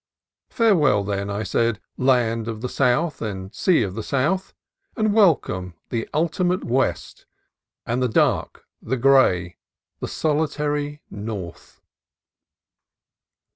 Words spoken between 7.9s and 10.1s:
the dark, the gray, the